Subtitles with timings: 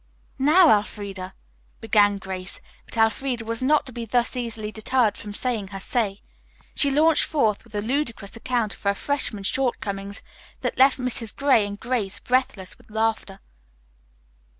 [0.39, 1.35] "Now, Elfreda"
[1.79, 6.23] began Grace, but Elfreda was not to be thus easily deterred from saying her say.
[6.73, 10.23] She launched forth with a ludicrous account of her freshman shortcomings
[10.61, 11.35] that left Mrs.
[11.35, 13.41] Gray and Grace breathless with laughter.